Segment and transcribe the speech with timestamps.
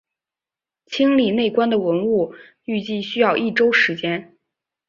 [0.87, 2.33] 清理内棺的文物
[2.65, 4.35] 预计需要一周时间。